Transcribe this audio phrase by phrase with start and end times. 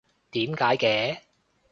[0.31, 1.19] 點解嘅？